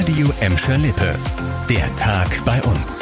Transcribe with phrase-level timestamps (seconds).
[0.00, 1.14] Radio Emscher Lippe.
[1.68, 3.00] Der Tag bei uns.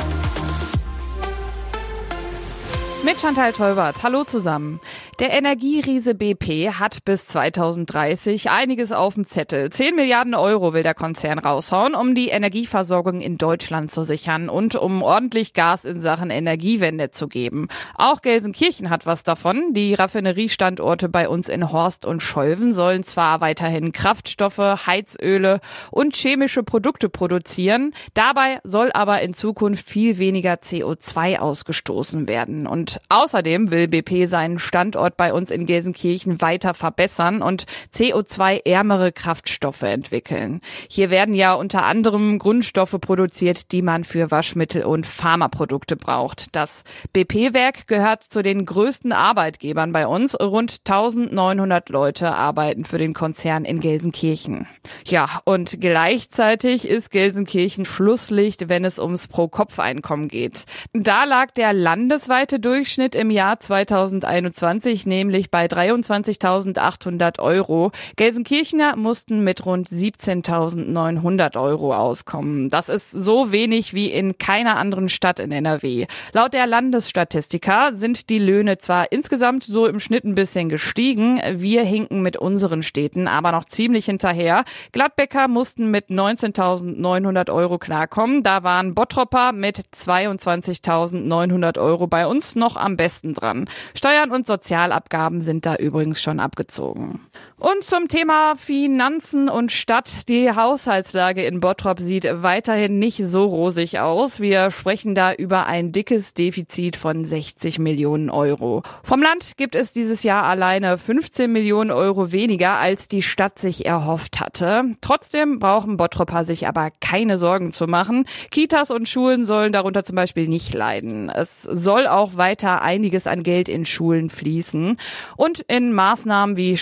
[3.05, 4.03] Mit Chantal Tolbert.
[4.03, 4.81] Hallo zusammen.
[5.19, 9.69] Der Energieriese BP hat bis 2030 einiges auf dem Zettel.
[9.69, 14.77] 10 Milliarden Euro will der Konzern raushauen, um die Energieversorgung in Deutschland zu sichern und
[14.77, 17.67] um ordentlich Gas in Sachen Energiewende zu geben.
[17.97, 19.75] Auch Gelsenkirchen hat was davon.
[19.75, 25.59] Die Raffineriestandorte bei uns in Horst und Scholven sollen zwar weiterhin Kraftstoffe, Heizöle
[25.91, 27.93] und chemische Produkte produzieren.
[28.15, 32.69] Dabei soll aber in Zukunft viel weniger CO2 ausgestoßen werden.
[32.69, 39.13] Und außerdem will BP seinen Standort Standort bei uns in Gelsenkirchen weiter verbessern und CO2-ärmere
[39.13, 40.61] Kraftstoffe entwickeln.
[40.91, 46.55] Hier werden ja unter anderem Grundstoffe produziert, die man für Waschmittel und Pharmaprodukte braucht.
[46.55, 50.39] Das BP-Werk gehört zu den größten Arbeitgebern bei uns.
[50.39, 54.67] Rund 1900 Leute arbeiten für den Konzern in Gelsenkirchen.
[55.07, 60.65] Ja, und gleichzeitig ist Gelsenkirchen Schlusslicht, wenn es ums Pro-Kopf-Einkommen geht.
[60.93, 67.93] Da lag der landesweite Durchschnitt im Jahr 2021 sich nämlich bei 23.800 Euro.
[68.17, 72.69] Gelsenkirchener mussten mit rund 17.900 Euro auskommen.
[72.69, 76.07] Das ist so wenig wie in keiner anderen Stadt in NRW.
[76.33, 81.85] Laut der Landesstatistiker sind die Löhne zwar insgesamt so im Schnitt ein bisschen gestiegen, wir
[81.85, 84.65] hinken mit unseren Städten aber noch ziemlich hinterher.
[84.91, 88.43] Gladbecker mussten mit 19.900 Euro klarkommen.
[88.43, 93.69] Da waren Bottropper mit 22.900 Euro bei uns noch am besten dran.
[93.95, 97.21] Steuern und Sozial Sozialabgaben sind da übrigens schon abgezogen.
[97.61, 100.29] Und zum Thema Finanzen und Stadt.
[100.29, 104.39] Die Haushaltslage in Bottrop sieht weiterhin nicht so rosig aus.
[104.39, 108.85] Wir sprechen da über ein dickes Defizit von 60 Millionen Euro.
[109.03, 113.87] Vom Land gibt es dieses Jahr alleine 15 Millionen Euro weniger, als die Stadt sich
[113.87, 114.85] erhofft hatte.
[115.01, 118.27] Trotzdem brauchen Bottropper sich aber keine Sorgen zu machen.
[118.53, 121.29] Kitas und Schulen sollen darunter zum Beispiel nicht leiden.
[121.29, 124.97] Es soll auch weiter einiges an Geld in Schulen fließen
[125.37, 126.77] und in Maßnahmen wie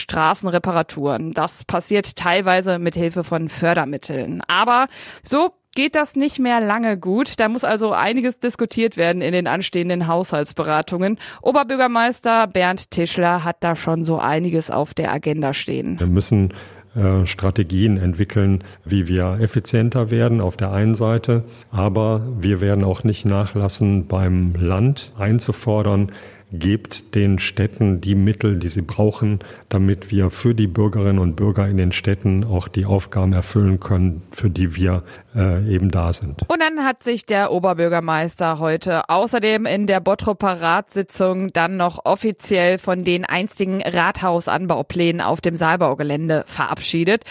[0.67, 1.33] Straßenreparaturen.
[1.33, 4.43] Das passiert teilweise mit Hilfe von Fördermitteln.
[4.49, 4.87] Aber
[5.23, 7.39] so geht das nicht mehr lange gut.
[7.39, 11.19] Da muss also einiges diskutiert werden in den anstehenden Haushaltsberatungen.
[11.43, 16.01] Oberbürgermeister Bernd Tischler hat da schon so einiges auf der Agenda stehen.
[16.01, 16.55] Wir müssen
[16.97, 23.05] äh, Strategien entwickeln, wie wir effizienter werden auf der einen Seite, aber wir werden auch
[23.05, 26.11] nicht nachlassen, beim Land einzufordern,
[26.53, 31.69] gebt den Städten die Mittel, die sie brauchen, damit wir für die Bürgerinnen und Bürger
[31.69, 35.03] in den Städten auch die Aufgaben erfüllen können, für die wir
[35.35, 36.43] äh, eben da sind.
[36.49, 42.79] Und dann hat sich der Oberbürgermeister heute außerdem in der Bottroper Ratssitzung dann noch offiziell
[42.79, 47.25] von den einstigen Rathausanbauplänen auf dem Saalbaugelände verabschiedet.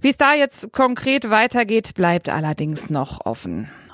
[0.00, 3.68] Wie es da jetzt konkret weitergeht, bleibt allerdings noch offen.